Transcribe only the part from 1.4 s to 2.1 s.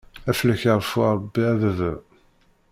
a baba.